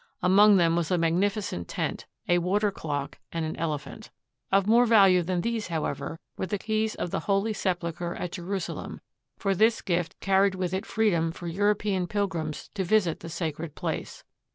Among 0.23 0.57
them 0.57 0.75
was 0.75 0.89
a 0.89 0.97
magnificent 0.97 1.67
tent, 1.67 2.07
a 2.27 2.39
water 2.39 2.71
clock, 2.71 3.19
and 3.31 3.45
an 3.45 3.55
elephant. 3.57 4.09
Of 4.51 4.65
more 4.65 4.87
value 4.87 5.21
than 5.21 5.41
these, 5.41 5.67
however, 5.67 6.19
were 6.37 6.47
the 6.47 6.57
keys 6.57 6.95
of 6.95 7.11
the 7.11 7.19
Holy 7.19 7.53
Sepul 7.53 7.95
cher 7.95 8.15
at 8.15 8.31
Jerusalem, 8.31 8.99
for 9.37 9.53
this 9.53 9.83
gift 9.83 10.19
carried 10.19 10.55
with 10.55 10.73
it 10.73 10.87
freedom 10.87 11.31
for 11.31 11.45
European 11.45 12.07
pilgrims 12.07 12.69
to 12.69 12.83
visit 12.83 13.19
the 13.19 13.29
sacred 13.29 13.75
place. 13.75 14.23